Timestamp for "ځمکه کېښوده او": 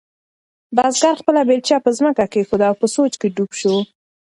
1.97-2.75